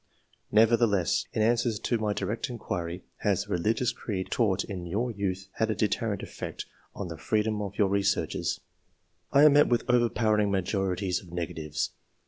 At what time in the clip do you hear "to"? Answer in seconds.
1.77-1.97